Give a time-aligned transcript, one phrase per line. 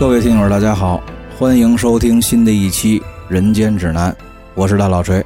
[0.00, 0.98] 各位听友，大家好，
[1.38, 4.10] 欢迎收听新的一期《人间指南》，
[4.54, 5.22] 我是大老锤。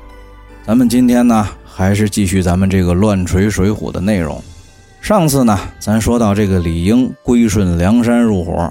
[0.66, 4.42] 咱们今天呢，还是继续咱们这个乱锤水浒的内容。
[5.00, 8.68] 上次呢，咱说到这个李英归顺梁山入伙，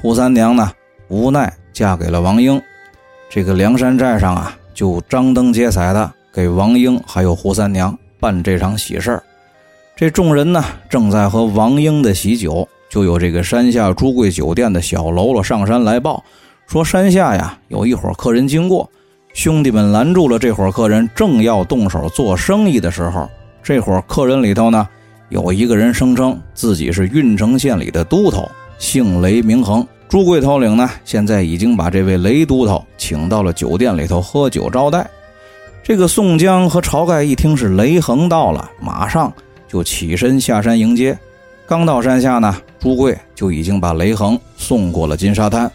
[0.00, 0.70] 扈三娘呢
[1.08, 2.62] 无奈嫁给了王英，
[3.28, 9.22] 这个梁山寨上啊就张灯结彩的给王英还有扈三娘办这场喜事儿。
[9.96, 16.22] 这众人呢正在和王英的喜酒，就有这个山下朱贵酒店的小喽啰上山来报，
[16.66, 18.90] 说山下呀有一伙客人经过，
[19.32, 23.26] 兄弟们拦住了这伙客人，正要动手做生意的时候，
[23.62, 24.86] 这伙客人里头呢。
[25.28, 29.86] 有一个人声称自己是郓城县里的都头，姓雷名恒。
[30.08, 35.08] 朱贵头领呢，现在已经把这位雷都头请到了酒店里头喝酒招待。
[35.84, 39.32] 这个宋江和晁盖一听是雷恒到了，马上
[39.68, 41.16] 就起身下山迎接。
[41.70, 45.70] 刚到山下呢，朱贵就已经把雷横送过了金沙滩。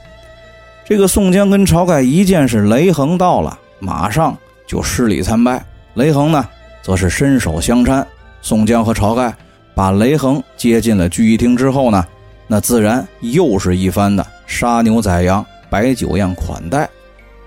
[0.84, 4.38] 这个宋江跟晁盖一见是雷横到了，马上
[4.68, 5.66] 就施礼参拜。
[5.94, 6.46] 雷横呢，
[6.84, 8.04] 则是伸手相搀。
[8.42, 9.34] 宋江和晁盖。
[9.74, 12.06] 把雷横接进了聚义厅之后呢，
[12.46, 16.90] 那自然又是一番的杀牛宰羊、摆酒宴款待。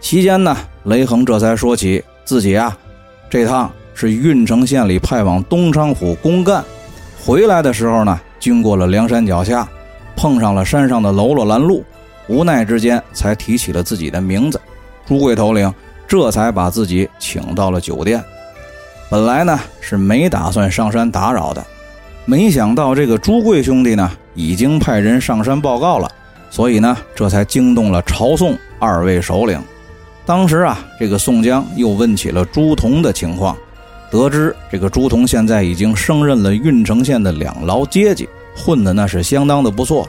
[0.00, 2.74] 期间呢，雷横这才说起自己啊，
[3.28, 6.64] 这趟是郓城县里派往东昌府公干，
[7.22, 8.18] 回来的时候呢，
[8.48, 9.68] 经过了梁山脚下，
[10.16, 11.84] 碰上了山上的喽啰拦路，
[12.28, 14.58] 无奈之间才提起了自己的名字。
[15.06, 15.70] 朱贵头领
[16.06, 18.24] 这才把自己请到了酒店。
[19.10, 21.62] 本来呢是没打算上山打扰的。
[22.24, 26.10] 没想到这个朱贵兄弟呢，已经派人上山报告了，
[26.48, 29.62] 所以呢，这才惊动了朝宋二位首领。
[30.24, 33.54] 当时啊，这个宋江又问起了朱仝的情况，
[34.10, 38.26] 得知这个朱仝现在已经升任了郓城县的两牢阶级，
[38.58, 40.06] 混的那是相当的不错。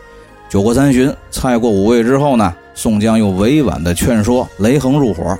[0.50, 5.38] 酒过三巡，菜过五味之后呢，宋江又委婉的劝说雷横入伙。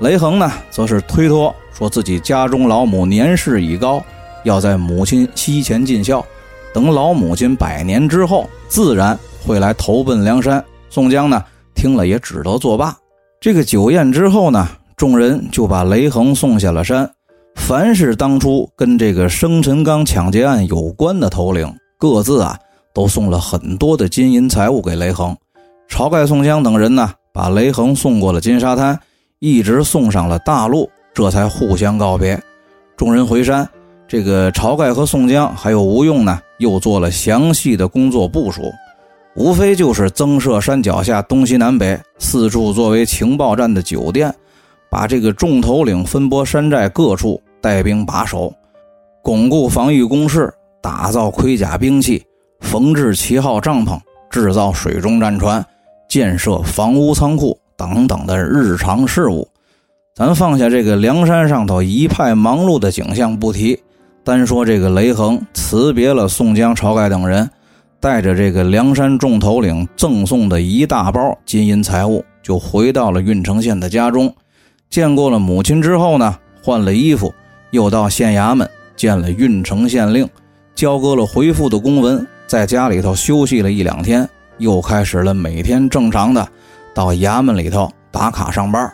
[0.00, 4.02] 雷横呢，则是推脱说自己家中老母年事已高。
[4.44, 6.24] 要在母亲膝前尽孝，
[6.72, 10.62] 等老母亲百年之后，自然会来投奔梁山。
[10.90, 11.42] 宋江呢，
[11.74, 12.96] 听了也只得作罢。
[13.40, 17.10] 这个酒宴之后呢，众人就把雷横送下了山。
[17.56, 21.72] 凡是当初跟这个生辰纲抢劫案有关的头领，
[22.04, 22.54] 各自啊
[22.92, 25.34] 都送了很多的金银财物给雷横。
[25.88, 29.00] 晁盖、宋江等人呢，把雷横送过了金沙滩，
[29.38, 32.38] 一直送上了大路，这才互相告别。
[32.94, 33.66] 众人回山。
[34.06, 38.70] 这个晁盖和宋江还有吴用呢，又做了详细的工作部署，
[39.34, 44.32] 无非就是增设山脚下东西南北四处作为情报站的酒店，
[44.90, 48.52] 把这个众头领分拨山寨各处带兵把守，
[49.22, 50.52] 巩固防御工事，
[50.84, 52.22] 打造盔甲兵器，
[52.60, 55.64] 缝制旗号帐篷，制造水中战船，
[56.10, 59.48] 建设房屋仓库等等的日常事务。
[60.14, 63.80] 咱放下这个梁山上头一派忙碌的景象不提。
[64.22, 67.48] 单说这个雷横辞别了宋江、晁盖等人，
[67.98, 74.30] 带着这个梁山众头领赠送的一大包金银财物，就回到了郓城县的家中。
[74.90, 77.32] 见过了母亲之后呢，换了衣服，
[77.70, 80.28] 又到县衙门见了郓城县令，
[80.74, 86.46] 交割了回复的公文，在家里头休息了一两天，又开始了每天正常的
[86.94, 88.92] 到衙门里头打卡上班。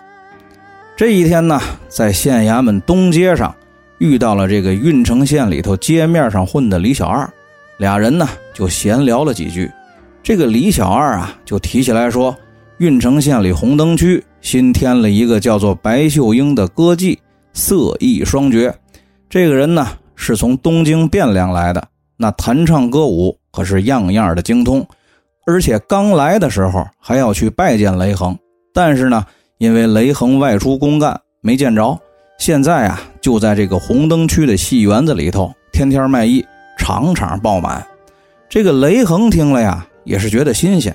[0.96, 3.54] 这一天呢，在县衙门东街上。
[3.98, 7.30] 遇到了这个郓城县里头街面上混的李小二，
[7.76, 9.70] 俩人呢就闲聊了几句。
[10.22, 12.34] 这个李小二啊就提起来说，
[12.78, 17.18] 郓城县里红灯区新添了一个叫做白秀英的歌妓，
[17.52, 18.74] 色艺双绝。
[19.28, 19.86] 这个人呢
[20.20, 21.82] 是从东京汴梁来的，
[22.18, 24.86] 那弹唱歌舞可是样样的精通。
[25.46, 28.38] 而且刚来的时候还要去拜见雷横，
[28.74, 29.24] 但是呢
[29.56, 31.98] 因为雷横外出公干没见着。
[32.38, 36.44] 现在啊，就在这个红灯区的戏园子里头，天天卖艺，
[36.76, 37.84] 场场爆满。
[38.48, 40.94] 这个雷横听了呀，也是觉得新鲜，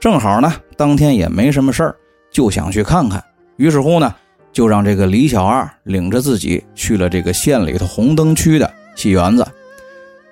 [0.00, 1.96] 正好呢，当天也没什么事儿，
[2.32, 3.22] 就想去看看。
[3.56, 4.12] 于是乎呢，
[4.54, 9.46] 就让这个李小二领着自己去了这个县里头红灯区的戏园子。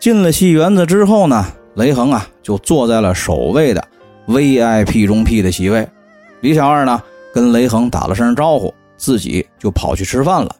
[0.00, 3.86] 进了戏园子之后呢，雷恒啊就坐在了首位的
[4.26, 5.86] VIP 中 P 的席位。
[6.40, 7.02] 李小二呢
[7.34, 8.72] 跟雷恒打了声招呼。
[8.94, 10.54] 自己就跑去吃饭了。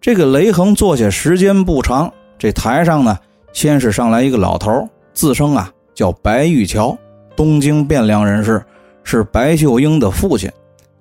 [0.00, 3.18] 这个雷恒坐下时间不长，这台上呢，
[3.52, 6.96] 先是上来一个老头，自称啊叫白玉桥，
[7.36, 8.64] 东京汴梁人士，
[9.04, 10.50] 是白秀英的父亲。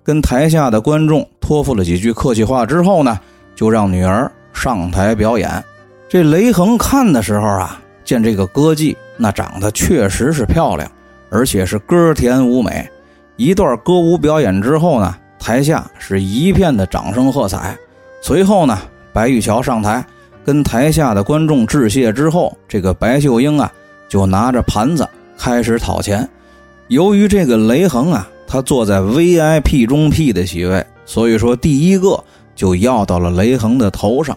[0.09, 3.19] 跟台下的观众托付了几句客气话之后呢，
[3.55, 5.63] 就让女儿上台表演。
[6.09, 10.91] 这雷横看的时候啊，见这个歌妓那长得确实是漂亮，
[11.29, 12.89] 而且是歌甜舞美，
[13.35, 17.77] 一段歌舞表演之后呢，台下是一片的掌声喝彩。
[18.19, 18.79] 随后呢，
[19.13, 20.03] 白玉桥上台
[20.43, 23.71] 跟台下的观众致谢之后，这个白秀英啊
[24.07, 25.07] 就拿着盘子
[25.37, 26.27] 开始讨钱。
[26.87, 32.21] 由于这个雷横啊，他坐在 VIP 中 P 的席位，所以说第一个
[32.55, 34.35] 就要到了雷横的头上。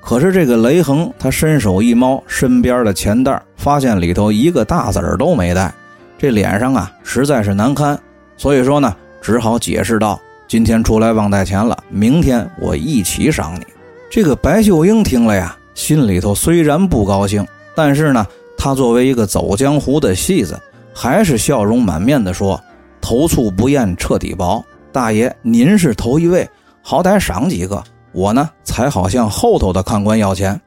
[0.00, 5.72] 可是这个雷横他伸手一摸身边的钱袋，发现里头一个大子儿都没带，
[6.18, 7.96] 这脸上啊实在是难堪。
[8.36, 8.92] 所以说呢，
[9.22, 13.64] 只好解释道：“今天出来忘带钱了，明天我一起赏你。”
[14.10, 18.26] 这个白秀英听了呀，心里头虽然不高兴，但是呢，
[18.58, 20.60] 她作为一个走江湖的戏子，
[20.92, 22.60] 还是笑容满面的说
[23.04, 26.48] ：“头粗不厌彻底薄，大爷您是头一位，
[26.80, 30.58] 好歹赏几个，我呢才好向后头的看官要钱。”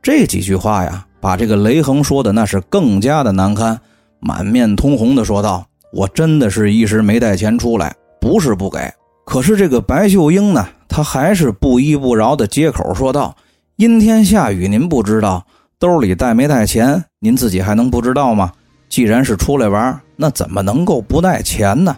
[0.00, 3.76] 这几句话呀，把这个雷横说的那是更加的难堪，
[4.20, 5.66] 满面通红的说道。
[5.92, 8.78] 我真的是一时没带钱出来，不是不给。
[9.24, 13.34] 可是这个白秀英呢，她还是不依不饶的接口说道
[13.74, 15.44] ：“阴天下雨，您不知道
[15.80, 18.52] 兜里带没带钱，您自己还能不知道吗？
[18.90, 21.96] 既然是出来玩，那怎么能够不带钱呢？”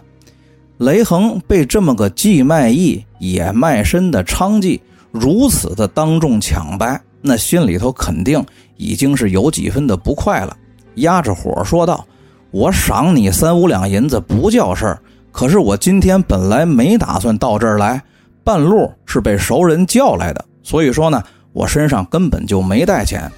[0.79, 4.79] 雷横被这么个既卖艺也卖身的娼妓
[5.11, 8.43] 如此的当众抢白，那心里头肯定
[8.75, 10.55] 已经是有几分的不快了，
[10.95, 12.05] 压着火说道。
[12.51, 14.99] 我赏你三五两银子不叫事儿，
[15.31, 17.99] 可是我今天本来没打算到这儿来，
[18.43, 23.31] 半路是被熟人叫来的，所以说呢，我身上根本就没带钱。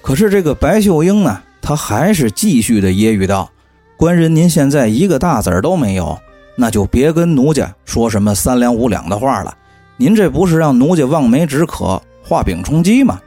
[0.00, 3.50] 可是这个白秀英呢，他还是继续的揶揄道
[3.96, 6.16] ：“官人，您现在一个大子儿都没有，
[6.56, 9.56] 那就别跟奴家说什么三两五两的话了。
[9.96, 13.18] 您这不是让奴家望梅止渴、画饼充饥吗？”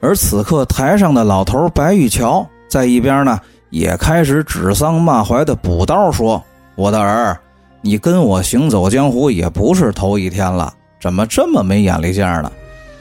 [0.00, 3.40] 而此刻台上的老头白玉桥在一边呢。
[3.70, 6.42] 也开始指桑骂槐的补刀说
[6.76, 7.36] ：“我的儿，
[7.82, 10.72] 你跟我行走江湖也不是头一天了，
[11.02, 12.50] 怎么这么没眼力见儿呢？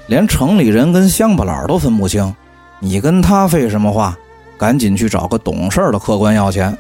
[0.08, 2.36] 连城里人跟乡巴佬都分不清，
[2.80, 4.18] 你跟他废什么话？
[4.58, 6.76] 赶紧去找个懂事的客官要钱。”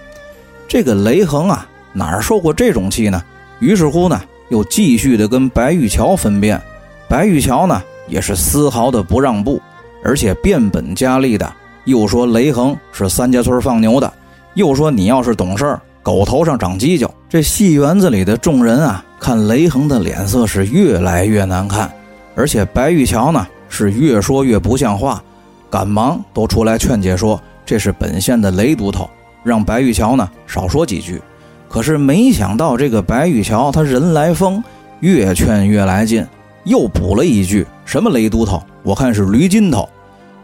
[0.68, 3.22] 这个雷横啊，哪受过这种气呢？
[3.60, 4.19] 于是乎呢，
[4.50, 6.62] 又继续的跟白玉桥分辨。
[7.07, 9.62] 白玉桥呢，也是丝毫的不让步，
[10.04, 11.54] 而且变本加厉的。
[11.86, 14.12] 又说雷横是三家村放牛的，
[14.56, 17.10] 又说你要是懂事儿狗头上长犄角。
[17.30, 21.92] 这戏园子里的众人啊，看雷横的脸色是越来越难看，
[22.36, 25.22] 而且白玉桥呢是越说越不像话，
[25.69, 29.09] 赶忙都出来劝解说这是本县的雷都头，
[29.44, 31.21] 让白玉桥呢少说几句。
[31.67, 34.63] 可是没想到这个白玉桥他人来疯，
[35.00, 36.25] 越劝越来劲，
[36.63, 39.89] 又补了一句什么雷都头，我看是驴筋头。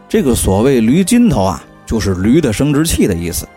[0.08, 3.48] 这个所谓“驴筋头”啊，就是驴的生殖器的意思。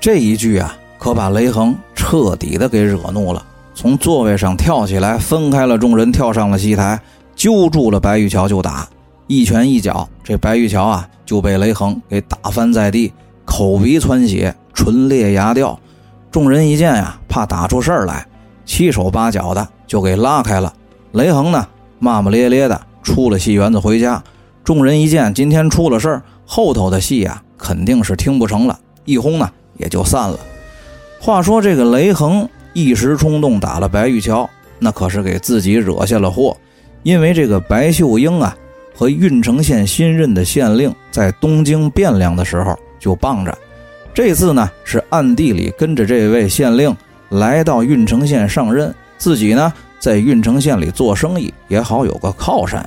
[0.00, 6.98] 这一句啊，可把雷横彻底的给惹怒了，从座位上跳起来，分开了众人，跳上了戏台，
[7.36, 8.88] 揪住了白玉桥就打，
[9.30, 13.12] 一拳一脚，这白玉桥啊就被雷横给打翻在地，
[13.44, 15.78] 口鼻窜血，唇裂牙掉。
[16.32, 18.26] 众人一见呀，怕打出事儿来，
[18.66, 20.74] 七手八脚的就给拉开了。
[21.12, 21.64] 雷横呢，
[22.00, 24.20] 骂骂咧咧的出了戏园子回家。
[24.64, 30.36] 众人一见今天出了事儿，后头的戏呀肯定是听不成了，一哄呢也就散了。
[31.20, 36.56] 话说这个雷横一时冲动打了白玉桥，那可是给自己惹下了祸。
[37.04, 38.56] 因为这个白秀英啊
[39.00, 43.58] 和郓城县新任的县令在东京汴梁的时候就傍着，
[44.12, 46.94] 这次呢是暗地里跟着这位县令
[47.30, 52.86] 来到郓城县上任，自己呢在郓城县里做生意也好有个靠山。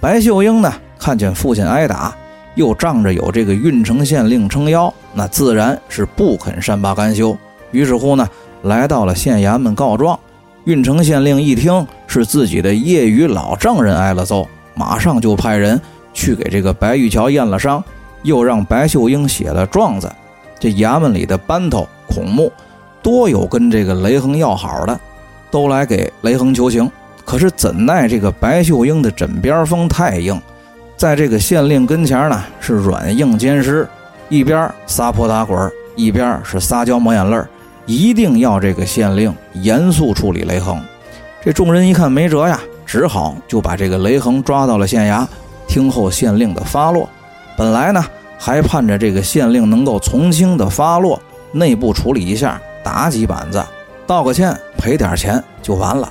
[0.00, 0.74] 白秀英呢？
[0.98, 2.12] 看见父亲挨打，
[2.56, 7.38] 又仗着有这个郓城县令撑腰，那自然是不肯善罢甘休。
[7.70, 8.28] 于是乎呢，
[8.62, 10.18] 来到了县衙门告状。
[10.64, 14.44] 郓城县令一听是自己的业余老丈人挨了揍，
[14.78, 15.80] 马上就派人
[16.14, 17.82] 去给这个白玉桥验了伤，
[18.22, 20.08] 又让白秀英写了状子。
[20.60, 22.52] 这衙门里的班头孔目，
[23.02, 25.00] 多有跟这个雷横要好的，
[25.50, 26.88] 都来给雷横求情。
[27.24, 30.40] 可是怎奈这个白秀英的枕边风太硬。
[30.96, 33.88] 在这个县令跟前呢，是软硬兼施，
[34.28, 37.40] 一边撒泼打滚，一边是撒娇抹眼泪
[37.86, 40.80] 一定要这个县令严肃处理雷横。
[41.42, 45.26] 这众人一看没辙呀，只好就把这个雷横抓到了县衙，
[45.68, 47.06] 听候县令的发落。
[47.54, 48.02] 本来呢，
[48.38, 51.20] 还盼着这个县令能够从轻的发落，
[51.52, 53.62] 内部处理一下，打几板子，
[54.06, 56.10] 道个歉，赔点钱就完了。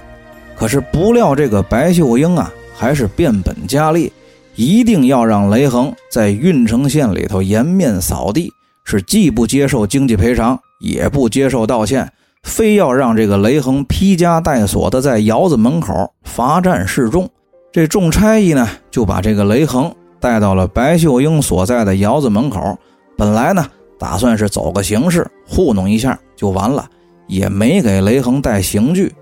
[0.55, 4.13] 可是不料这个白秀英啊，还是变本加厉。
[4.53, 8.53] 一定要让雷横在郓城县里头颜面扫地，
[8.84, 12.12] 是既不接受经济赔偿，也不接受道歉，
[12.48, 17.30] 非要让这个雷横披枷带锁的在窑子门口罚站示众。
[17.74, 22.75] 这众差役呢，就把这个雷横带到了白秀英所在的窑子门口。
[23.18, 23.66] 本来呢，
[24.00, 26.88] 打算是走个形式，糊弄一下就完了，
[27.27, 29.13] 也没给雷横带刑具。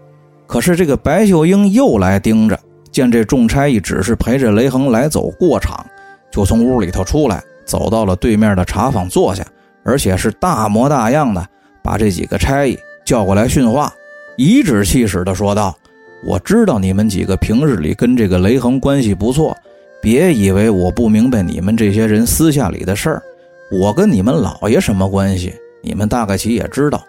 [0.46, 2.58] 可是这个白秀英又来盯着，
[2.92, 5.84] 见这众差役只是陪着雷横来走过场，
[6.32, 9.44] 就从屋里头出来，走到了对面的茶坊坐下，
[9.84, 11.44] 而且是大模大样的
[11.84, 12.78] 把这几个差役。
[13.06, 13.94] 叫过来训话，
[14.36, 15.78] 颐指气使地说道
[16.26, 19.56] ：“我知道你们几个平日里跟这个雷恒关系不错，
[20.02, 23.24] 别以为我不明白你们这些人私下里的事儿。
[23.72, 25.54] 我跟你们老爷什么关系？
[25.84, 27.02] 你们大概其也知道。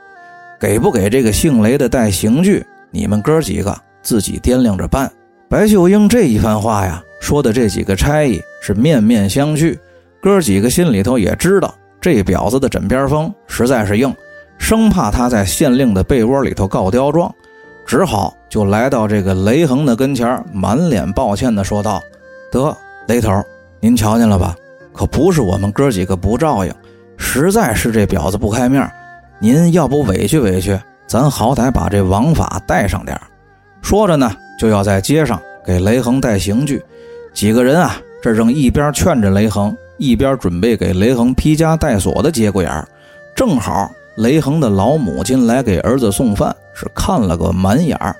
[0.60, 2.64] 给不给这个姓雷的带刑具？
[2.90, 5.10] 你们哥几个自己掂量着办。”
[5.48, 9.78] 白秀英这一番话呀，说的这几个差役是面面相觑，
[10.20, 14.12] 哥几个心里头也知道这婊子的枕边风实在是硬。
[14.58, 17.32] 生怕他在县令的被窝里头告刁状，
[17.86, 22.02] 只好就来到这个雷横的跟前，满脸抱歉地说道
[22.50, 23.42] ：“得，雷头，
[23.80, 24.56] 您瞧见了吧？
[24.92, 26.74] 可不是我们哥几个不照应，
[27.16, 28.90] 实在是这婊子不开面。
[29.38, 33.20] 您要不委屈委屈，咱好歹把这王法带上点
[33.82, 36.82] 说着呢，就要在街上给雷横带刑具。
[37.34, 42.88] 几个人啊，这正一边劝着雷横，一边准备给雷横披枷带锁的节骨眼
[43.34, 43.92] 正好。
[44.16, 48.16] 雷恒的老母亲来给儿子送饭，是看了个满眼儿，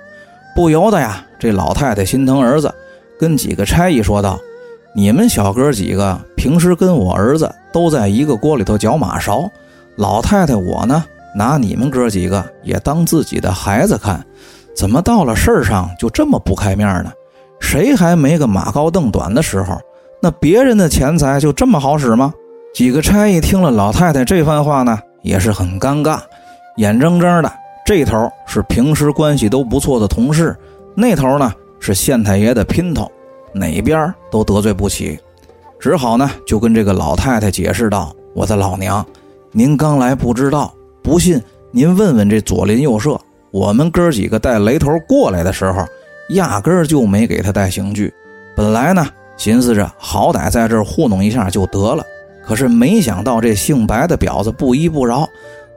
[0.55, 2.73] 不由得呀，这老太太心疼儿子，
[3.19, 4.39] 跟几个差役说道
[4.95, 9.51] ：“你们小哥几个平时跟我儿子都在一个锅里头搅马勺，
[9.97, 11.03] 老太太我呢，
[11.35, 14.23] 拿你们哥几个也当自己的孩子看，
[14.77, 17.11] 怎么到了事儿上就这么不开面呢？
[17.59, 19.81] 谁还没个马高凳短的时候？
[20.21, 22.35] 那别人的钱财就这么好使吗？”
[22.75, 24.99] 几个差役听了老太太这番话呢。
[25.23, 26.21] 也是很尴尬，
[26.77, 27.53] 眼睁睁的
[27.85, 30.57] 这头是平时关系都不错的同事，
[30.95, 33.11] 那头呢是县太爷的姘头，
[33.53, 35.19] 哪边都得罪不起，
[35.79, 39.05] 只好呢就跟这个老太太解释道：“我的老娘，
[39.53, 43.21] 您刚来不知道，不信您问问这左邻右舍，
[43.51, 45.85] 我们哥几个带雷头过来的时候，
[46.31, 48.13] 压根儿就没给他带刑具。
[48.57, 49.07] 本来呢
[49.37, 52.05] 寻思着好歹在这儿糊弄一下就得了。”
[52.47, 55.29] 可是没想到这姓白的婊子不依不饶，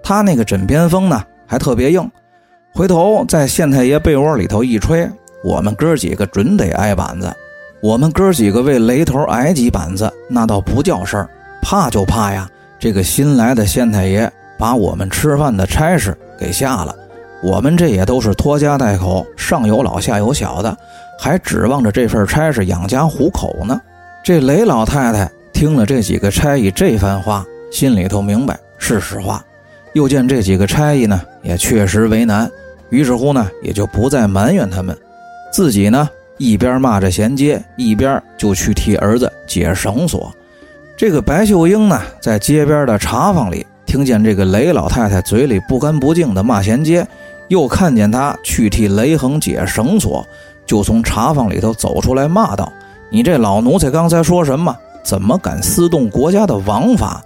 [0.03, 2.07] 他那个枕边风呢还特别硬，
[2.73, 5.09] 回头在县太爷被窝里头一吹，
[5.43, 7.33] 我们哥几个准得挨板子。
[7.81, 11.29] 我们哥几个为雷头挨几板子，那倒不叫事儿，
[11.61, 12.47] 怕就怕呀，
[12.77, 16.95] 这个新来的县太爷把我们吃饭的差事给下了。
[17.41, 20.77] 我们这也都是拖家带口，上有老下有小的，
[21.17, 23.79] 还指望着这份差事养家糊口呢。
[24.21, 25.31] 这雷老太太。
[25.59, 29.43] 听了这几个差役这番话，心里头明白是实话，
[29.91, 32.49] 又见这几个差役呢也确实为难，
[32.91, 34.97] 于是乎呢也就不再埋怨他们，
[35.51, 40.33] 自己呢一边骂着衔接，一边就去替儿子解绳索。
[40.95, 47.05] 这个白秀英呢在街边的茶坊里听见这个雷老太太嘴里不干不净的骂衔接，
[47.49, 50.25] 又看见他去替雷横解绳索，
[50.65, 52.71] 就从茶坊里头走出来骂道
[53.11, 54.73] ：“你这老奴才刚才说什么？”
[55.09, 57.19] 怎么敢私动国家的王法？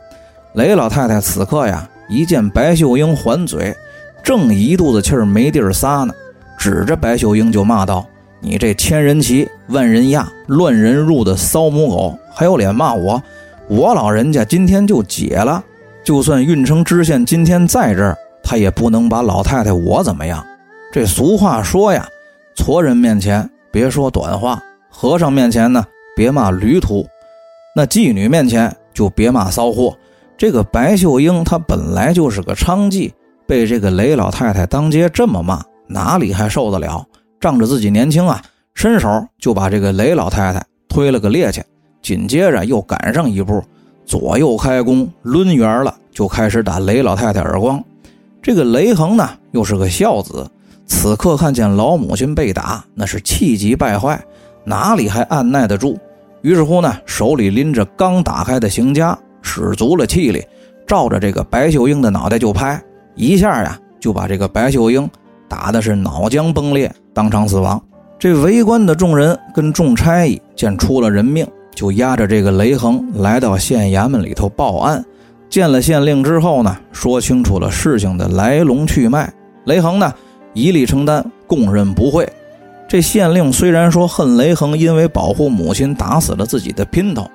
[0.54, 3.76] 雷老太太此刻呀，一见白秀英还嘴，
[4.24, 6.14] 正一肚子气儿没地儿撒呢，
[6.58, 8.08] 指着白秀英就骂道
[8.40, 13.22] ：“你这千人骑，万人压，乱人入的骚母狗，还有脸骂我？
[13.68, 15.62] 我老人家今天就解了，
[16.06, 20.42] 就算运城知县今天在这儿，他也不能把老太太我怎么样。
[20.90, 22.08] 这俗话说呀，
[22.56, 25.86] 矬人面前别说短话，和尚面前呢，
[26.16, 27.06] 别骂驴徒。”
[27.76, 29.98] 那妓女面前就别骂骚货。
[30.38, 33.12] 这个白秀英她本来就是个娼妓，
[33.48, 37.06] 被这个雷老太太当街这么骂，哪里还受得了？
[37.40, 38.42] 仗着自己年轻啊，
[38.74, 41.62] 伸手就把这个雷老太太推了个趔趄，
[42.02, 43.62] 紧接着又赶上一步，
[44.06, 47.84] 左右开弓抡圆了，就开始打雷老太太耳光。
[48.42, 50.50] 这个雷横呢，又是个孝子，
[50.86, 54.22] 此刻看见老母亲被打，那是气急败坏，
[54.66, 55.98] 哪里还按耐得住？
[56.44, 60.46] 于是乎呢，手里拎着刚打开的刑枷，使足了气力，
[60.86, 62.80] 照着这个白秀英的脑袋就拍，
[63.16, 65.10] 一下呀就把这个白秀英
[65.48, 67.82] 打的是脑浆崩裂，当场死亡。
[68.20, 75.04] 这围观的众人跟众差役见出了人命，就押着这个雷横来到县衙门里头报案。
[75.50, 79.34] 见了县令之后呢，说清楚了事情的来龙去脉。
[79.64, 80.14] 雷横呢，
[80.54, 82.28] 一力承担，供认不讳。
[82.94, 87.28] 这县令虽然说恨雷横，因为保护母亲打死了自己的姘头，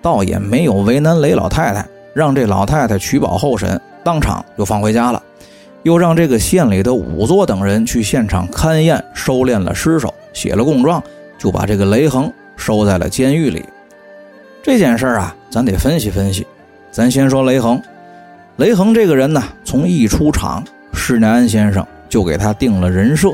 [0.00, 5.22] 倒也没有为难雷老太太，让这老太太取保候审，当场就放回家了。
[5.82, 11.04] 又让这个县里的仵作等人去现场勘验、收敛了尸首，写了供状，
[11.36, 13.62] 就把这个雷横收在了监狱里。
[14.62, 16.46] 这件事儿啊，咱得分析分析。
[16.90, 17.78] 咱先说雷横，
[18.56, 20.64] 雷横这个人呢，从一出场，
[20.94, 23.30] 施耐庵先生就给他定了人设。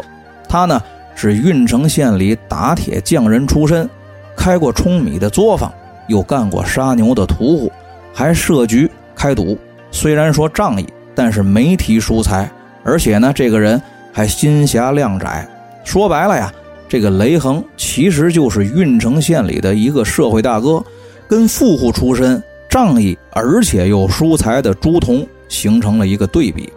[0.49, 0.82] 他呢
[1.18, 3.90] 是郓城县里打铁匠人出身，
[4.37, 5.70] 开过舂米的作坊，
[6.06, 7.72] 又干过杀牛的屠户，
[8.14, 9.58] 还设局开赌。
[9.90, 10.87] 虽然说仗义。
[11.20, 12.48] 但是没提疏财，
[12.84, 13.82] 而且呢，这个人
[14.12, 15.44] 还心狭量窄。
[15.82, 16.52] 说白了呀，
[16.88, 20.80] 这个雷横其实就是郓城县里的一个社会大哥，
[21.26, 26.72] 跟富户出身、仗义而且又疏财的朱仝形成了一个对比。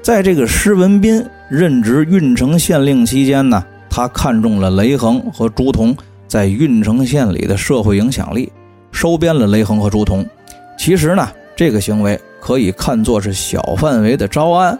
[0.00, 8.52] 在这个施文斌任职郓城县令期间呢，他看中了雷横和朱仝在郓城县里的社会影响力，
[8.90, 10.26] 收编了雷横和朱仝。
[10.78, 12.20] 其实呢，这个行为。
[12.38, 14.78] 可以看作是小范围的招安，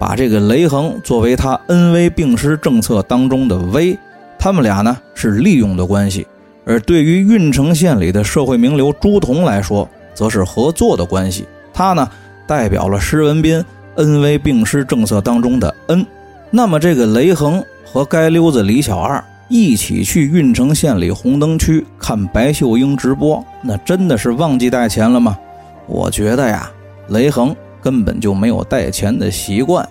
[0.00, 3.96] 把这个雷横作为他恩威并施政策当中的威，
[4.36, 6.26] 他们俩呢是利用的关系；
[6.64, 11.46] 而对于郓城县里的社会名流朱仝来说，则是合作的关系。
[11.72, 12.10] 他呢
[12.48, 13.64] 代表了施文斌
[13.96, 16.04] 恩威并施政策当中的恩。
[16.50, 25.38] 那么这个雷恒和街溜子李小二一起去郓城县里红灯区看白秀英直播，那真的是忘记带钱了吗？
[25.86, 26.70] 我觉得呀。
[27.08, 29.86] 雷恒根本就没有带钱的习惯。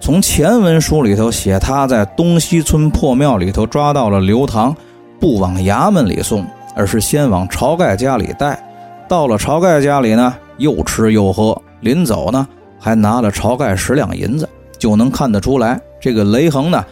[0.00, 4.74] 从前文书里头写，他在东西村破庙里头抓到了刘唐，
[5.20, 8.58] 不往衙门里送，而是先往晁盖家里带。
[9.06, 12.48] 到了晁盖家里呢，又吃又喝，临走呢
[12.80, 16.84] 还拿了晁盖十两银子，就能看得出来，这个雷横呢，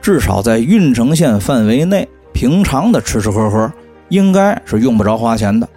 [0.00, 3.70] 至少在郓城县范围内，平常的吃吃喝喝，
[4.08, 5.68] 应该是用不着花钱的。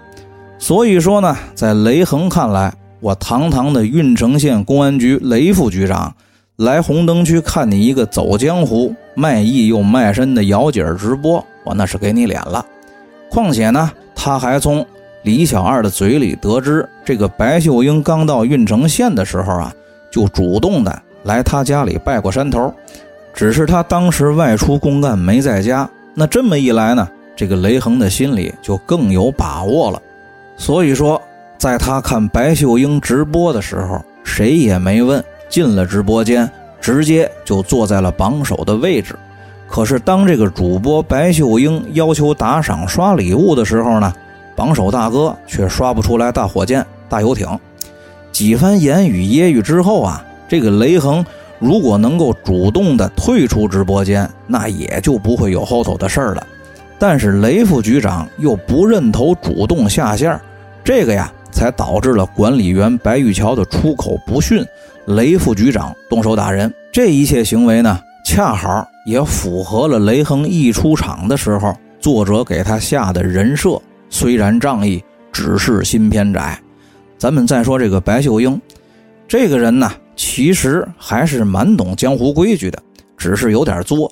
[0.60, 6.16] 所以说呢，在雷横看来，我堂堂的郓城县公安局雷副局长，
[6.58, 12.66] 来红灯区看你一个走江湖、卖艺又卖身的姚姐直播，我那是给你脸了。
[13.30, 14.86] 况且呢，他还从
[15.26, 19.74] 李小二的嘴里得知，这个白秀英刚到郓城县的时候啊，
[20.10, 22.74] 就主动的来他家里拜过山头，
[23.34, 25.90] 只是他当时外出公干没在家。
[26.14, 30.02] 那这么一来呢，这个雷恒的心里就更有把握了。
[30.56, 31.22] 所以说。
[31.58, 36.48] 在他看白秀英直播的时候，谁也没问，进了直播间，
[36.82, 39.16] 直接就坐在了榜首的位置。
[39.66, 44.14] 可是当这个主播白秀英要求打赏刷礼物的时候呢，
[44.56, 47.48] 榜首大哥却刷不出来大火箭、大游艇。
[48.32, 51.26] 几番言语揶揄之后啊，这个雷恒
[51.60, 56.48] 如果能够主动的退出直播间，那也就不会有后头的事儿了。
[56.98, 60.40] 但是雷副局长又不认头，主动下线，
[60.84, 61.32] 这个呀。
[61.52, 64.62] 才导致了管理员白玉桥的出口不逊，
[65.06, 66.70] 雷副局长动手打人。
[66.92, 73.82] 这一切行为呢，恰好也符合了雷恒一出场的时候，作者给他下的人设。
[74.10, 76.60] 虽然仗义，只是心偏窄。
[77.18, 78.60] 咱们再说这个白秀英，
[79.28, 82.82] 这个人呢，其实还是蛮懂江湖规矩的，
[83.18, 84.12] 只是有点作。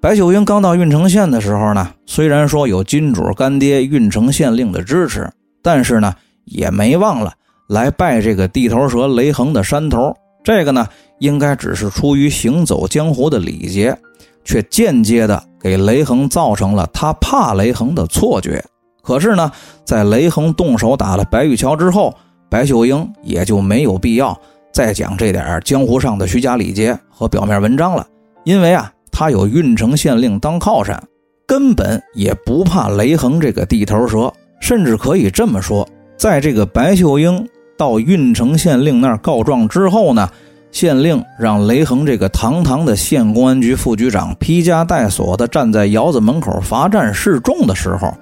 [0.00, 5.30] 白秀英刚到郓城县的时候呢，虽然说有金主干爹郓城县令的支持，
[5.62, 6.14] 但是呢。
[6.44, 7.32] 也没忘了
[7.68, 10.88] 来拜这个地头蛇雷横的山头，这个呢，
[11.20, 13.96] 应该只是出于行走江湖的礼节，
[14.44, 18.62] 却间接的给雷横造成了他怕雷横的错觉。
[19.02, 19.50] 可是呢，
[19.84, 22.14] 在雷横动手打了白玉桥之后，
[22.48, 24.38] 白秀英也就没有必要
[24.72, 28.06] 再讲这点江湖上的虚假礼节和表面文章了，
[28.44, 31.02] 因为啊，他有郓城县令当靠山，
[31.46, 35.86] 根本也不怕雷横这个地头蛇，甚至可以这么说。
[36.16, 40.28] 在这个白秀英到郓城县令那儿告状之后呢，
[40.70, 48.14] 县令让雷横这个堂堂的县公安局副局长披枷带锁的站在窑子门口罚站示众的时候，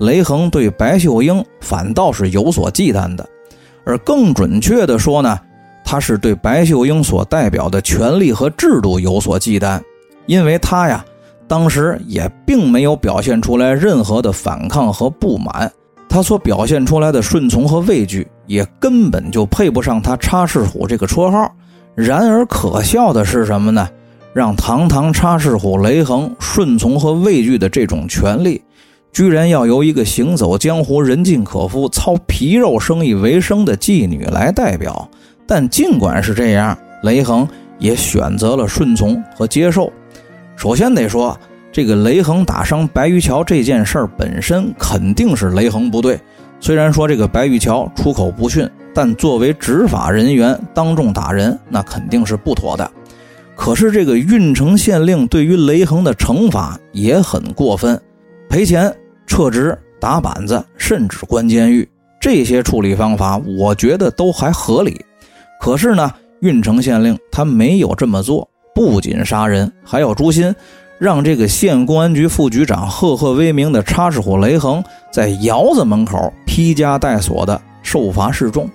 [0.00, 3.28] 雷恒对白秀英反倒是有所忌惮的，
[3.84, 5.38] 而更准确的说呢，
[5.84, 9.78] 他是对白秀英所代表的权力和制度有所忌惮，
[10.24, 11.04] 因为他呀，
[11.46, 15.70] 当时也并没有表现出来任何的反抗和不满。
[16.08, 21.52] 他所表现出来的顺从和畏惧，也根本就配不上他“插翅虎”这个绰号。
[21.94, 23.88] 然而可笑的是什么呢？
[24.32, 28.62] 让堂堂插翅虎雷恒顺从和畏惧的这种权利，
[29.12, 35.08] 居然要由一个行走江湖、人尽可夫、操皮肉生意为生的妓女来代表。
[35.46, 37.46] 但尽管是这样，雷恒
[37.78, 39.92] 也选择了顺从和接受。
[40.56, 41.38] 首先得说。
[41.72, 46.18] 这个雷恒打伤白玉桥这件事儿本身肯定是雷恒不对。
[46.58, 52.90] 虽然说这个白玉桥出口不逊，但作为执法人员当众打人，那肯定是不妥的。
[53.54, 57.96] 可是这个郓城县令对于雷恒的惩罚也很过分，
[58.48, 58.92] 赔钱、
[59.30, 61.88] 撤职、打板子，甚至关监狱，
[62.20, 65.00] 这些处理方法我觉得都还合理。
[65.60, 70.52] 可是呢，郓城县令他没有这么做，不仅杀人，还要诛心。
[70.98, 78.68] 让这个县公安局副局长赫赫威名的插翅虎雷横在窑子门口披枷带锁的受罚示众，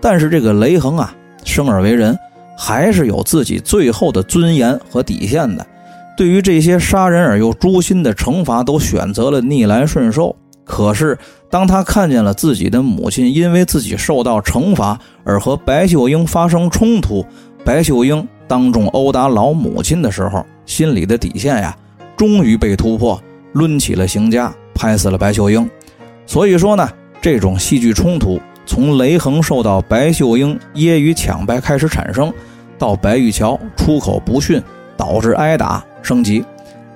[0.00, 2.18] 但是这个雷横啊，生而为人
[2.56, 5.64] 还是有自己最后的尊严和底线的。
[6.20, 10.36] 对于这些杀人而又诛心的惩罚，都选择了逆来顺受。
[10.66, 11.16] 可是
[11.48, 17.24] 当他看见了自己的母亲因为自己受到惩罚而和白秀英发生冲突，
[17.64, 21.74] 白秀英当众殴打老母亲的时候，心里的底线呀，
[22.18, 23.18] 终于被突破，
[23.54, 25.66] 抡起了刑枷，拍死了白秀英。
[26.26, 26.86] 所以说呢，
[27.22, 32.30] 这种戏剧冲突从雷横受到白秀英揶揄抢白开始产生，
[32.78, 34.62] 到白玉桥出口不逊
[34.98, 36.44] 导致挨打升级，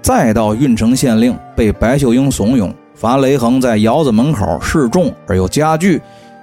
[0.02, 6.00] 再到郓城县令被白秀英怂恿罚雷横在窑子门口示众而又加剧，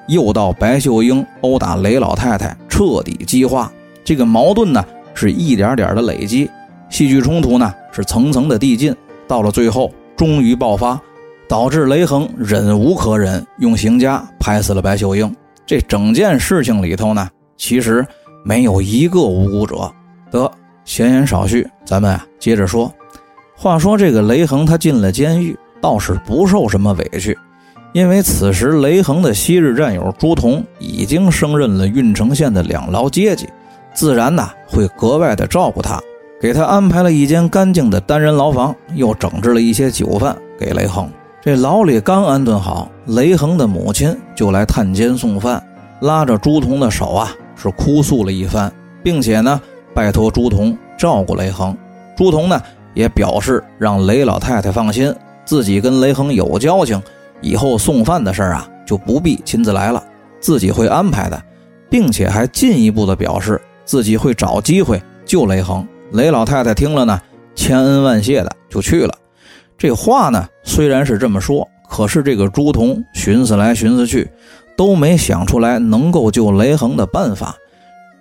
[0.08, 3.72] 又到白秀英殴打雷老太太，彻底激化。
[4.04, 6.50] 这个矛盾呢，是一点点的累积。
[6.90, 8.94] 戏剧冲突呢是层层的递进，
[9.28, 11.00] 到了最后终于爆发，
[11.48, 15.34] 导致雷横忍无可忍，用刑枷拍死了白秀英。
[15.66, 18.06] 这整件事情里头呢，其实
[18.44, 19.90] 没有一个无辜者。
[20.30, 20.52] 得，
[20.92, 22.94] 闲言少叙，咱们啊接着说。
[23.56, 27.38] 话说这个雷恒他进了监狱，倒是不受什么委屈，
[27.94, 33.48] 因为此时雷恒的昔日战友朱仝已经升任了郓城县的两牢阶级，
[33.94, 35.98] 自然呢会格外的照顾他。
[36.42, 41.10] 给他安排了一间干净的单人牢房，又整治了一些酒饭给雷恒。
[41.42, 45.64] 这牢里刚安顿好，雷恒的母亲就来探监送饭，
[46.02, 48.70] 拉着朱仝的手啊，是哭诉了一番，
[49.02, 49.62] 并且呢，
[49.94, 51.76] 拜托朱仝照顾雷横。
[52.18, 52.62] 朱仝呢，
[52.94, 55.14] 也表示让雷老太太放心，
[55.46, 57.02] 自己跟雷横有交情，
[57.42, 60.04] 以后送饭的事儿啊，就不必亲自来了，
[60.40, 61.42] 自己会安排的，
[61.90, 65.88] 并且还进一步的表示自己会找机会救雷横。
[66.12, 67.20] 雷老太太听了呢，
[67.56, 69.14] 千恩万谢的就去了。
[69.78, 74.30] 这话呢虽然是这么说，可是这个朱仝寻思来寻思去，
[74.76, 77.56] 都没想出来能够救雷横的办法，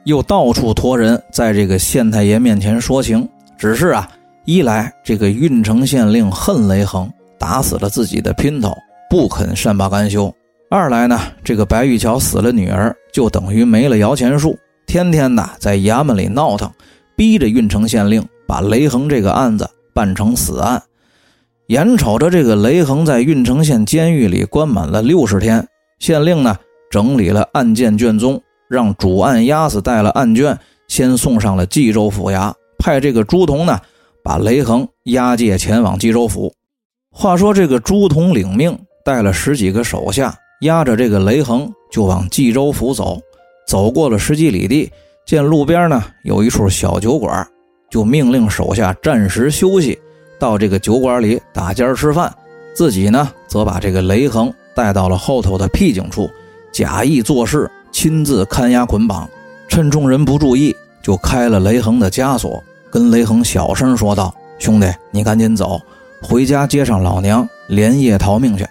[0.04, 3.28] 又到处托人在这个县太爷面前说情。
[3.58, 4.08] 只是啊，
[4.44, 8.74] 一来这个郓城县令恨雷横，打死了自己的姘头，
[9.08, 10.32] 不肯善罢甘休；
[10.70, 16.70] 二来呢，这个白玉桥死了女儿，就等于没了摇钱树，天天的在衙门里闹腾。
[17.16, 20.82] 逼着郓城县令把雷横这个案子办成死案，
[21.66, 26.56] 眼瞅着这个雷横在郓城县监狱里关满了六十天，县令呢
[26.90, 30.56] 整理了案件卷宗，让主案押司带了案卷，
[30.87, 33.76] 先送上了冀州府衙，派这个朱仝呢
[34.22, 36.54] 把雷横押解前往冀州府。
[37.11, 43.20] 话说这个朱仝领命，带了十几个手下，押着这个雷横就往冀州府走，
[43.66, 44.88] 走过了十几里地。
[45.26, 47.44] 见路边呢有一处小酒馆，
[47.90, 49.98] 就命令手下暂时休息，
[50.38, 52.33] 到这个酒馆里打尖吃饭。
[52.72, 56.30] 自己呢则把这个雷横带到了后头的僻静处，
[56.72, 59.29] 假意做事，亲自看押捆绑。
[59.68, 65.81] 趁众人不注意，就开了雷横的枷锁，跟雷横小声说道：“兄弟，你赶紧走，
[66.22, 68.66] 回家接上老娘，连夜逃命去。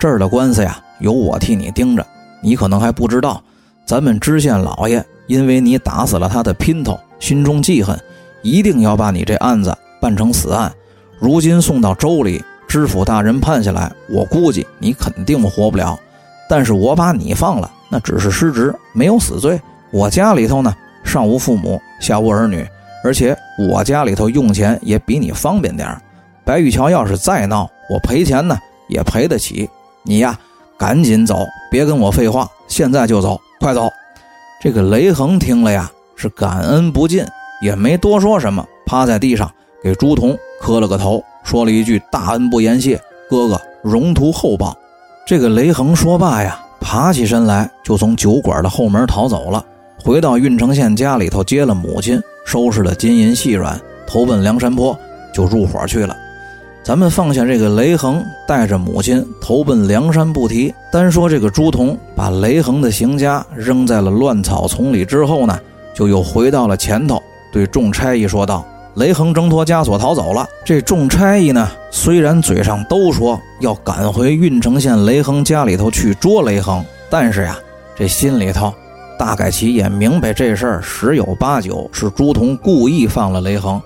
[0.00, 2.06] 这儿的官司呀，由我替你盯着。
[2.42, 3.42] 你可能还不知道，
[3.84, 7.98] 咱们知县老爷。”因为你打死了他的姘头，心中记恨，
[8.42, 10.72] 一定要把你这案子办成死案。
[11.18, 15.98] 如今送到州里，知府大人判下来，我估计你肯定活不了。
[16.48, 19.60] 但是我把你放了，那只是失职，没有死罪。
[19.90, 22.66] 我家里头呢，上无父母，下无儿女，
[23.02, 23.36] 而且
[23.70, 25.88] 我家里头用钱也比你方便点
[26.44, 29.68] 白玉桥要是再闹，我赔钱呢也赔得起。
[30.02, 30.38] 你呀，
[30.78, 33.90] 赶紧走，别跟我废话，现在就走，快走！
[34.60, 37.24] 这个雷横听了呀，是感恩不尽，
[37.60, 39.50] 也没多说什么，趴在地上
[39.82, 44.76] 给朱仝磕了个头，说了一句“大恩不言谢，哥哥容图厚报”。
[45.26, 49.64] 这个雷横说罢呀，爬起身来就从酒馆的后门逃走了，
[49.98, 54.96] 回到郓城县家里头接了母亲，收拾了金银细软，投奔梁山坡，
[55.34, 56.16] 就入伙去了。
[56.84, 65.58] 咱们放下这个雷横，带着母亲投奔梁山不提，单说这个朱仝把雷横的行家扔在了乱草丛里之后呢，
[65.92, 67.20] 就又回到了前头，
[67.52, 68.64] 对众差役说道
[68.96, 77.56] ：“雷横挣脱枷锁逃走了。”这众差役呢，虽然嘴上都说要赶回郓城县雷横家里头去捉雷横，但是呀，
[77.94, 78.74] 这心里头
[79.18, 83.80] 大概其也明白这事儿十有八九是朱仝故意放了雷横。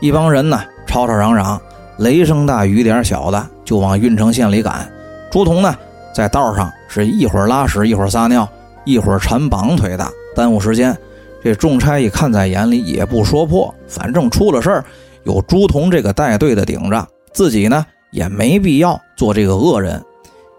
[0.00, 1.60] 一帮人呢吵吵嚷嚷，
[1.98, 4.90] 雷声大雨点小的就往郓城县里赶。
[5.30, 5.74] 朱仝呢
[6.14, 8.48] 在道上是一会儿拉屎一会儿撒尿，
[8.84, 10.96] 一会儿缠绑腿的，耽误时间。
[11.44, 14.84] 这众差役看在眼里，也不说破，反正出了事儿，
[15.24, 20.02] 有朱仝这个带队的顶着，自己呢也没必要做这个恶人。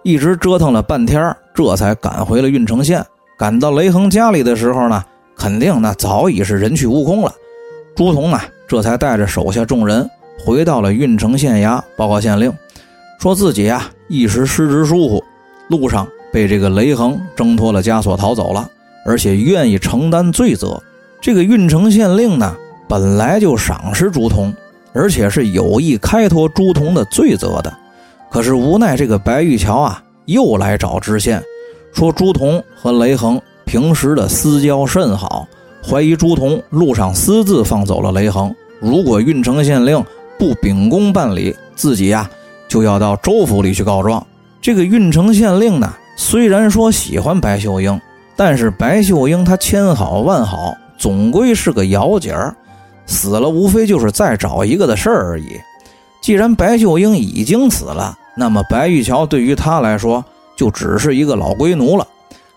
[0.04, 3.04] 一直折腾了半天，这才赶回了郓城县。
[3.36, 5.04] 赶到雷横家里的时候呢，
[5.36, 7.34] 肯定那早已是人去屋空了。
[7.95, 10.08] 朱仝呢，这才带着手下众人
[10.45, 12.54] 回到了郓城县衙，报告县令，
[13.19, 15.24] 说自己呀一时失职疏忽，
[15.67, 18.69] 路上被这个雷横挣脱了枷锁逃走了。
[19.06, 20.82] 而且愿意承担罪责，
[21.22, 22.56] 这个郓城县令呢，
[22.89, 24.52] 本来就赏识朱仝，
[24.94, 27.72] 而且是有意开脱朱仝的罪责的。
[28.32, 31.41] 可是无奈这个白玉桥啊，又来找知县，
[31.94, 35.48] 说朱仝和雷横平时的私交甚好，
[35.88, 38.54] 怀疑朱仝路上私自放走了雷横。
[38.80, 40.04] 如果郓城县令
[40.39, 42.28] 不秉公办理，自己呀
[42.68, 44.26] 就要到州府里去告状。
[44.60, 48.02] 这个郓城县令呢，虽然说喜欢白秀英。
[48.36, 52.56] 但是白秀英她千好万好，总归是个姚姐儿，
[53.06, 55.60] 死了无非就是再找一个的事儿而已。
[56.21, 60.24] 既然白秀英已经死了，那么白玉桥对于他来说
[60.58, 62.08] 就只是一个老龟奴了，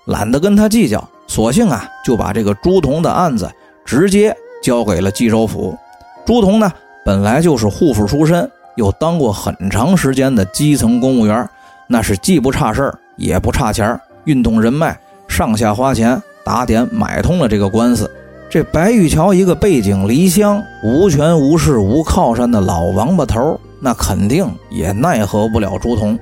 [0.07, 3.51] 懒得跟他计较，索性啊就把这个朱仝的案子
[3.85, 5.77] 直接交给了冀州府。
[6.25, 6.73] 朱仝呢
[7.05, 11.49] 本来就是户部出身，又当过很长时间的基层公务员，
[11.87, 14.99] 那是既不差事儿也不差钱儿运动人脉。
[15.39, 18.11] 上下花钱打点买通了这个官司，
[18.51, 26.19] 这白玉桥一个背井离乡、无权无势无靠山的老王八头，那肯定也奈何不了朱仝。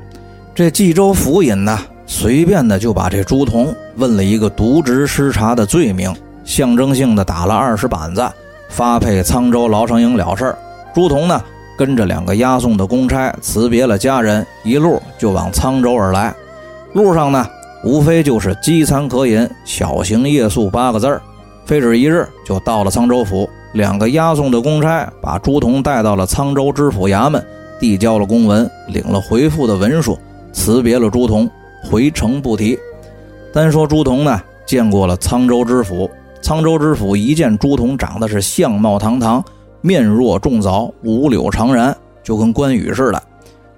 [0.54, 8.22] 这冀州府尹呢，随便的就把这朱仝问了一个渎职失察的罪名，象征性的打了二十板子，
[8.68, 10.58] 发配沧州牢城营了事儿。
[10.94, 11.42] 朱仝呢，
[11.78, 16.34] 跟着两个押送的公差辞别了家人，一路就往沧州而来。
[16.92, 17.48] 路上呢。
[17.86, 21.22] 无非就是饥餐渴饮，小行夜宿八个字儿，
[21.64, 23.48] 非止一日就到了沧州府。
[23.74, 27.40] 两个押送的公差把朱仝带到了沧州知府衙门，
[27.78, 30.18] 递交了公文，领了回复的文书，
[30.52, 31.48] 辞别了朱仝，
[31.88, 32.76] 回城不提。
[33.52, 36.10] 单说朱仝呢，见过了沧州知府。
[36.42, 39.44] 沧州知府一见朱仝，长得是相貌堂堂，
[39.80, 41.94] 面若重枣，五柳长髯，
[42.24, 43.22] 就跟关羽似的，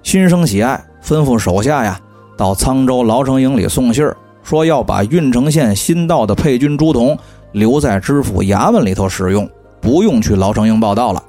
[0.02, 2.00] 心生喜爱，吩咐手下呀。
[2.38, 7.18] 到沧州牢城营里送信儿，说要把郓城县新到的配军朱仝
[7.53, 11.20] 留在知府衙门里头使用，不用去牢城营报道了。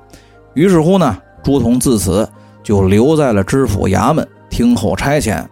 [0.54, 2.30] 于是乎呢，朱仝自此
[2.62, 5.44] 就留在了知府衙门听候差遣。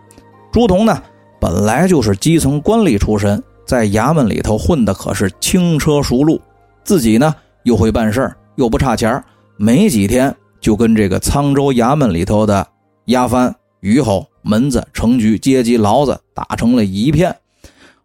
[0.52, 1.02] 朱仝呢，
[1.41, 6.39] 本来就是基层官吏出身，在衙门里头混的可是轻车熟路，
[6.84, 9.24] 自己呢又会办事儿，又不差钱儿
[9.58, 12.67] 没几天就跟这个沧州衙门里头的
[13.06, 14.27] 押犯虞侯。
[14.43, 17.35] 门子、城局、阶级、牢子打成了一片。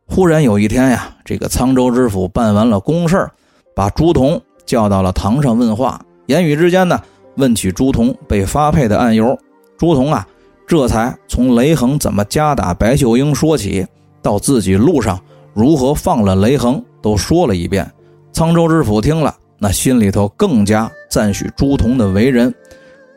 [0.06, 3.30] 忽然有一天呀，这个沧州知府办完了公事
[3.76, 6.04] 把朱仝叫到了堂上问话。
[6.26, 7.00] 言语之间呢，
[7.36, 9.38] 问起朱仝被发配的案由。
[9.78, 10.26] 朱仝啊，
[10.66, 13.86] 这才从雷横怎么夹打白秀英说起，
[14.20, 15.20] 到自己路上
[15.54, 17.88] 如何放了雷横，都说了一遍。
[18.32, 22.52] 沧州知府听了，那心里头更加赞许朱仝的为人。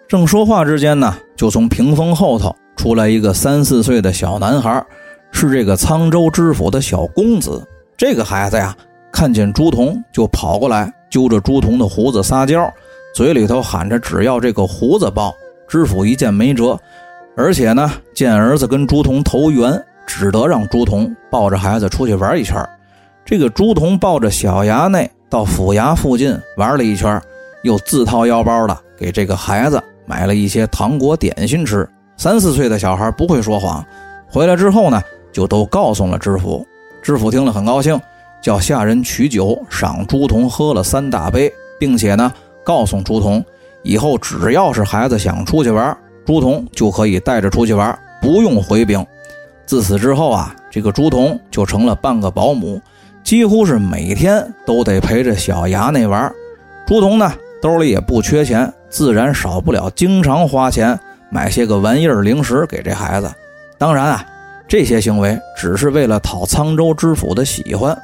[0.07, 2.55] 正说话之间呢，就从屏风后头。
[2.75, 4.85] 出来一个三四岁的小男孩，
[5.31, 7.65] 是这个沧州知府的小公子。
[7.97, 8.75] 这个孩子呀，
[9.11, 12.71] 看见朱仝就跑过来，揪着朱仝的胡子撒娇，
[13.15, 15.33] 嘴里头喊着只要这个胡子抱。
[15.67, 16.77] 知府一见没辙，
[17.35, 22.63] 而且呢，见儿子跟朱仝投缘，只得让朱仝抱着孩子出去玩一圈。
[23.23, 27.19] 这个朱仝抱着小衙内到府衙附近玩了一圈，
[27.63, 31.87] 又自掏腰包的给这个孩子买了一些糖果点心吃。
[32.17, 33.85] 三四岁的小孩不会说谎，
[34.27, 36.65] 回来之后呢，就都告诉了知府。
[37.01, 37.99] 知府听了很高兴，
[38.41, 42.31] 叫下人取酒赏朱仝喝了三大杯，并且呢，
[42.63, 43.43] 告诉朱仝，
[43.83, 49.05] 以后只要是孩子想出去玩，朱仝就可以带着出去玩，不用回禀。
[49.65, 52.81] 自此之后啊，这个朱仝就成了半个保姆，
[53.23, 56.31] 几乎是每天都得陪着小衙内玩。
[56.87, 57.33] 朱仝呢，
[57.65, 60.99] 兜里也不缺钱，自然少不了经常花钱。
[61.31, 63.33] 买些个玩意儿零食给这孩子，
[63.79, 64.23] 当然啊，
[64.67, 67.97] 这些行为只是为了讨沧州知府的喜欢。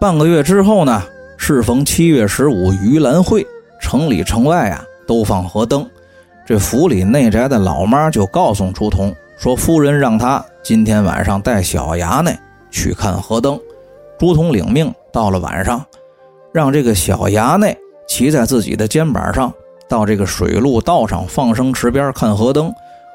[0.00, 1.02] 半个月之后呢，
[1.36, 3.44] 适逢七月十五盂兰会，
[3.80, 5.84] 城里城外啊都放河灯。
[6.46, 12.38] 这府里内宅的老妈就告诉朱仝说：“夫人让他今天晚上带小衙内
[12.70, 13.58] 去看河灯。”
[14.16, 15.84] 朱仝领命，到了晚上，
[16.52, 17.76] 让这个小衙内
[18.12, 19.50] 骑在自己的肩膀上，
[19.88, 22.70] 到这个水陆道上放生池边看河灯，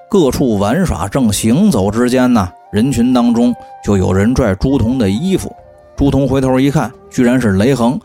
[0.10, 1.08] 各处玩耍。
[1.08, 3.54] 正行走之间呢，人群当中
[3.86, 5.56] 就有人拽朱仝的衣服。
[5.96, 8.00] 朱仝回头一看，居然是雷横。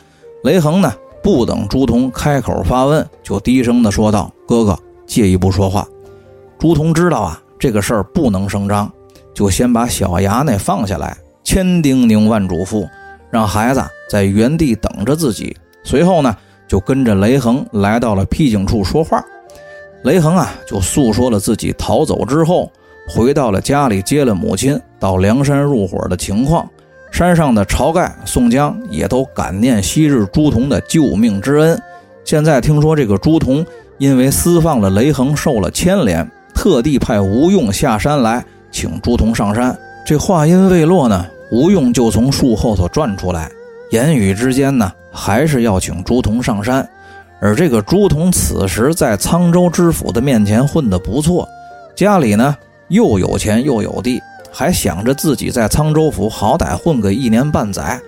[0.44, 5.88] 雷横呢，不等朱仝开口发问，就低声的说道：“哥哥，借一步说话。”
[6.60, 8.92] 朱仝知道啊，这个事儿不能声张，
[9.32, 12.86] 就先把小衙内放下来，千叮咛万嘱咐，
[13.30, 15.56] 让孩子在原地等着自己。
[15.84, 16.36] 随后呢，
[16.72, 19.22] 就跟着雷横来到了僻静处说话。
[20.04, 22.72] 雷横啊，就诉说了自己逃走之后，
[23.06, 26.66] 回到了家里接了母亲到梁山入伙的情况。
[27.10, 31.78] 山上的晁盖、宋江也都感念昔日朱仝的救命之恩。
[32.24, 33.62] 现在听说这个朱仝
[33.98, 39.78] 因为私放了雷横，受了牵连，特地派吴用下山来请朱仝上山。
[40.06, 43.52] 这话音未落呢，吴用就从树后头转出来，
[43.92, 46.88] 言语之间呢，还是要请朱仝上山。
[47.38, 51.46] 而这个朱仝此时在沧州知府的面前混得不错，
[51.94, 52.56] 家里呢
[52.88, 54.18] 又有钱又有地。
[54.50, 58.00] 还想着自己在沧州府好歹混个一年半载，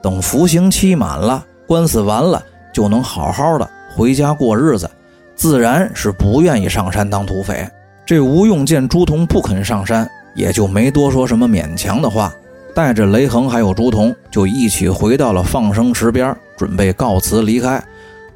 [0.00, 2.40] 等服刑期满了，官司完了，
[2.72, 4.88] 就能好好的回家过日子，
[5.34, 7.68] 自然是不愿意上山当土匪。
[8.06, 12.32] 这吴用见朱仝不肯上山，也就没多说什么勉强的话，
[12.74, 17.82] 带着雷横还有朱仝就一起回到了放生池边，准备告辞离开。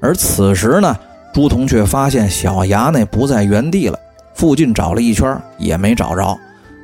[0.00, 0.94] 而此时呢，
[1.32, 3.98] 朱仝却发现小衙内不在原地了，
[4.34, 6.38] 附近找了一圈也没找着。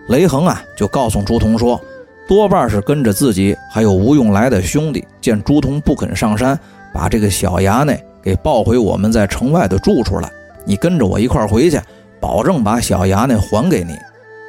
[0.09, 1.81] 雷横啊，就告诉朱仝说，
[2.27, 6.59] 多半是跟着自己还有吴用来的兄弟，见朱仝不肯上山，
[6.93, 10.31] 把这个小衙内给抱回我们在城外的住处了。
[10.65, 11.79] 你跟着我一块回去，
[12.19, 13.95] 保证把小衙内还给你。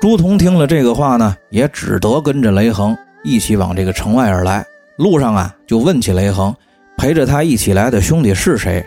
[0.02, 4.66] 朱仝听了这个话呢，也只得跟着雷横一起往这个城外而来。
[4.98, 6.54] 路上啊，就问起雷横，
[6.98, 8.84] 陪着他一起来的兄弟是谁？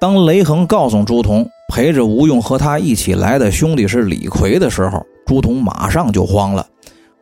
[0.00, 5.04] 当雷横告诉朱仝，陪着吴用和他一起来的兄弟是李逵的时候。
[5.26, 6.66] 朱仝马上就慌了，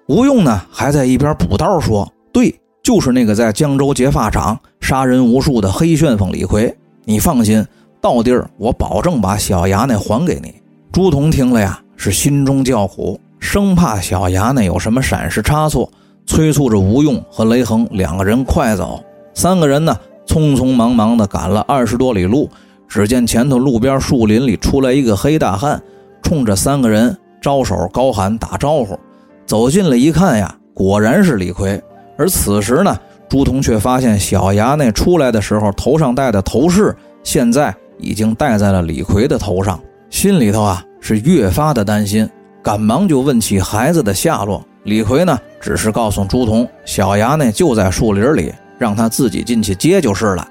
[0.07, 6.77] 吴用呢还在一边补刀说：“对，就是那个在江州劫法场杀人无数的黑旋风李逵。
[7.05, 7.67] 你放心，
[8.01, 10.55] 到地儿我保证把小衙内还给你。”
[10.93, 15.91] 朱仝听了呀，是心中叫苦，生怕小衙内有什么闪失差错，
[16.27, 19.03] 催促着吴用和雷横两个人快走。
[19.35, 19.97] 三个人呢，
[20.27, 22.49] 匆匆忙忙地赶了二十多里路，
[22.89, 25.81] 只见前头路边树林里出来一个黑大汉，
[26.23, 27.17] 冲着三个人。
[27.39, 28.99] 招手高喊打招呼，
[29.45, 31.81] 走近了一看呀，果然是李逵。
[32.19, 39.79] 而此时呢，朱仝却发现小衙内出来的时候头上戴的头饰，现在已经戴在了李逵的头上，
[40.11, 42.29] 心里头啊是越发的担心，
[42.67, 44.61] 赶忙就问起孩子的下落。
[44.83, 50.49] 李逵呢，只是告诉朱仝，小衙内就在树林里，让他自己进去接就是了。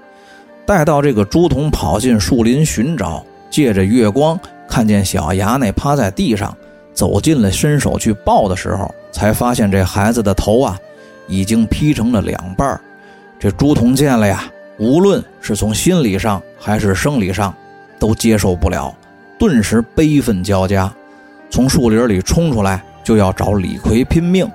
[0.65, 6.55] 待到这个朱仝跑进树林寻找，借着月光看见小衙内趴在地上。
[6.93, 10.79] 走近了，伸手去抱的时候，才发现这孩子的头啊，
[11.27, 12.79] 已经劈成了两半
[13.37, 14.45] 这朱仝见了呀，
[14.79, 17.53] 无论是从心理上还是生理上，
[17.99, 18.95] 都接受不了，
[19.37, 20.89] 顿时悲愤交加，
[21.55, 24.45] 从树林里冲出来就要找李逵拼命。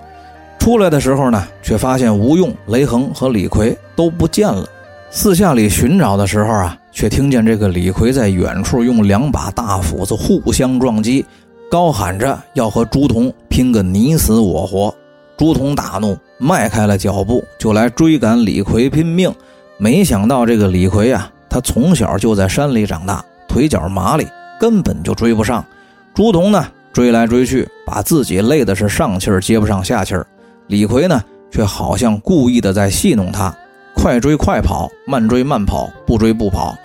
[0.58, 4.68] 出来的时候呢，却发现吴用、雷横和李逵都不见了。
[5.10, 11.24] 四下里寻找的时候啊，却听见这个李逵在远处用两把大斧子互相撞击。
[11.70, 14.94] 高喊着要和朱仝拼个你死我活，
[15.38, 19.34] 朱仝大怒，迈开了脚步就来追赶李逵拼命。
[19.78, 24.26] 没想到这个李逵啊，他从小就在山里长大，腿脚麻利，
[24.60, 25.64] 根本就追不上。
[26.12, 30.26] 朱仝呢，追来追去，把自己累的是上气儿接不上下气儿。
[30.66, 33.56] 李逵呢，却好像故意的在戏弄他，
[33.94, 36.76] 快追快跑，慢追慢跑，不追不跑，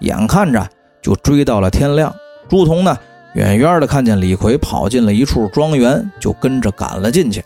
[0.00, 0.66] 眼看着
[1.02, 2.14] 就追到了天亮。
[2.48, 2.96] 朱仝呢？
[3.34, 7.44] 远远的看见李逵跑进了一处庄园，就跟着赶了进去。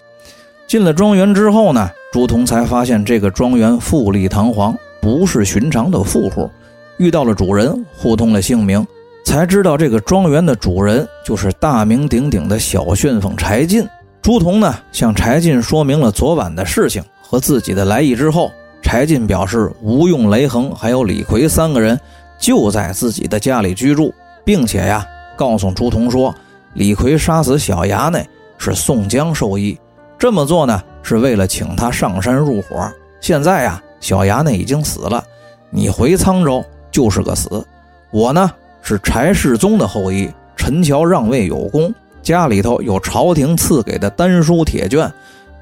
[0.67, 6.51] 进了庄园之后呢，朱仝才发现这个庄园富丽堂皇，不是寻常的富户。
[6.97, 8.87] 遇到了主人，互通了姓名，
[9.25, 13.87] 才知道这个庄园的主人就是大名鼎鼎的小旋风柴进。
[14.23, 18.51] 朱仝呢，向柴进说明了昨晚的事情和自己的来意之后，
[18.83, 21.99] 柴进表示吴用、雷横还有李逵三个人
[22.39, 24.15] 就在自己的家里居住，
[24.45, 25.05] 并且呀。
[25.37, 26.33] 告诉朱仝说，
[26.75, 28.25] 李逵杀死小衙内
[28.57, 29.77] 是宋江授意，
[30.17, 32.89] 这么做呢是为了请他上山入伙。
[33.21, 35.25] 现在呀，小衙内已经死了，
[35.71, 37.67] 你回沧州就是个死。
[38.13, 38.49] 我呢
[38.87, 45.11] 是柴世宗的后裔，陈桥让位有功，家里头有朝廷赐给的丹书铁卷，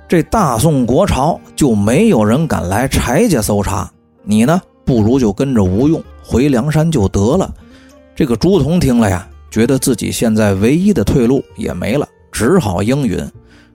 [0.08, 3.88] 这大宋国朝就没有人敢来柴家搜查，
[4.24, 7.48] 你呢，不如就跟着吴用回梁山就得了。
[8.16, 13.24] 这个朱仝听了呀，觉得自己现在唯一的退路也没了，只好应允。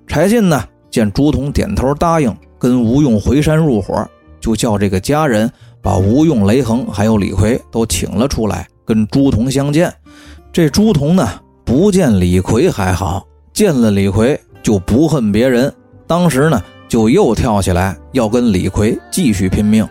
[0.08, 4.06] 柴进呢，见朱仝点头答应跟吴用回山入伙，
[4.42, 5.50] 就叫这个家人
[5.82, 9.94] 把吴用、雷横还有李逵都请了出来，跟朱仝相见。
[10.54, 11.28] 这朱仝呢，
[11.66, 15.72] 不见李逵还好，见了李逵就不恨别人。
[16.08, 19.86] 当时呢，就又跳起来要跟李逵继续拼命，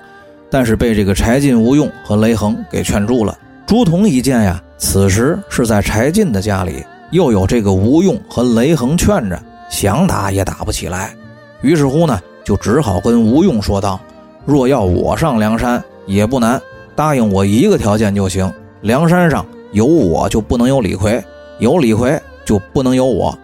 [0.50, 3.38] 但是被这个柴进、吴用和雷横给劝住了。
[3.66, 9.38] 朱仝一见呀，此时是在柴进的家里，又有这个吴用和雷横劝着，
[9.68, 11.14] 想打也打不起来。
[11.60, 14.00] 于是乎呢，就只好跟吴用说道
[14.46, 16.60] ：“若要我上梁山，也不难，
[16.94, 18.50] 答应我一个条件就行。
[18.82, 21.22] 梁山上有我就不能有李逵，
[21.58, 23.36] 有李逵就不能有我。”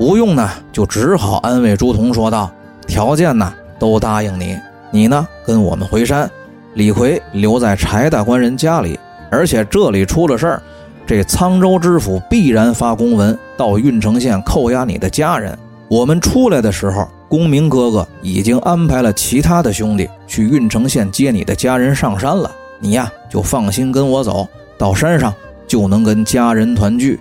[0.00, 2.50] 吴用呢，就只好安慰朱仝说道
[2.86, 4.58] ：“条件呢，都答应你。
[4.90, 6.28] 你呢，跟我们回山，
[6.74, 8.98] 李逵留在柴大官人家里。
[9.30, 10.62] 而且这里出了事儿，
[11.06, 15.56] 这沧州知府必然发公文到郓城县扣押你的家人。
[15.88, 22.50] 我们出来的时候，公明哥哥已经安排了其他的兄弟去郓城县接你的家人上山了。
[22.80, 24.48] 你呀，就放心跟我走
[24.84, 25.32] 到山上，
[25.66, 27.18] 就能跟家人团聚。”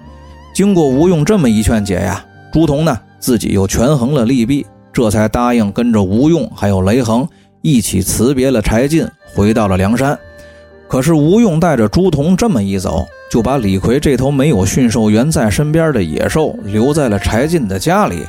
[0.53, 2.21] 经过吴用这么一劝解呀。
[2.51, 7.25] 朱仝呢，自己又权衡了利弊，这才答应跟着吴用还有雷横
[7.61, 10.19] 一起辞别了柴进，回到了梁山。
[10.89, 18.25] 可是吴用带着朱仝这么一走，就把李逵这头没有驯兽员在身边的野兽留在了柴进的家里。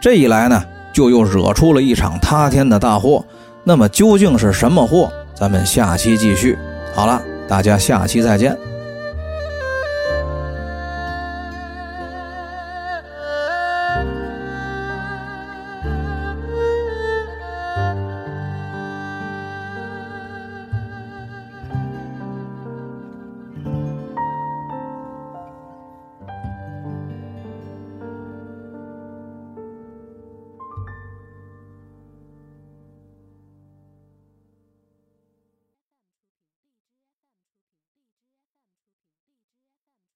[0.00, 0.64] 这一来呢，
[0.94, 3.22] 就又惹出了一场塌天的大祸。
[3.64, 5.12] 那么究竟是什么祸？
[5.34, 6.56] 咱们下期继续。
[6.94, 8.56] 好了，大家下期再见。